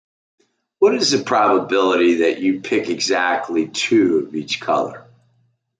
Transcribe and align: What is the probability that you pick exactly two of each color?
What 0.79 0.95
is 0.95 1.11
the 1.11 1.23
probability 1.23 2.15
that 2.23 2.39
you 2.39 2.61
pick 2.61 2.89
exactly 2.89 3.67
two 3.67 4.25
of 4.25 4.35
each 4.35 4.59
color? 4.59 5.05